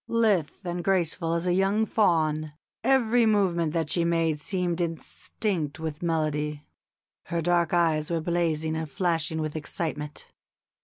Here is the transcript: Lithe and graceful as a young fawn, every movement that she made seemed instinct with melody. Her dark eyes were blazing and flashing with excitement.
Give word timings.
Lithe 0.07 0.65
and 0.65 0.83
graceful 0.83 1.35
as 1.35 1.45
a 1.45 1.53
young 1.53 1.85
fawn, 1.85 2.53
every 2.83 3.27
movement 3.27 3.71
that 3.73 3.91
she 3.91 4.03
made 4.03 4.41
seemed 4.41 4.81
instinct 4.81 5.79
with 5.79 6.01
melody. 6.01 6.65
Her 7.25 7.39
dark 7.39 7.71
eyes 7.71 8.09
were 8.09 8.19
blazing 8.19 8.75
and 8.75 8.89
flashing 8.89 9.39
with 9.41 9.55
excitement. 9.55 10.33